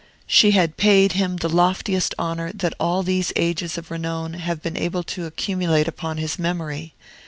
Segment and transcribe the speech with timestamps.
[0.25, 4.75] She had paid him the loftiest honor that all these ages of renown have been
[4.75, 6.95] able to accumulate upon his memory.